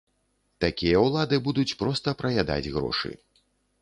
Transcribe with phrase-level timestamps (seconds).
[0.63, 3.11] Такія ўлады будуць проста праядаць грошы.